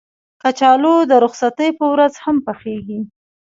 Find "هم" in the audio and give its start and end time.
2.23-2.37